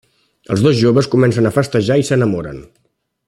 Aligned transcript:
Els 0.55 0.63
dos 0.67 0.77
joves 0.79 1.09
comencen 1.17 1.49
a 1.49 1.53
festejar 1.59 1.99
i 2.05 2.09
s’enamoren. 2.09 2.63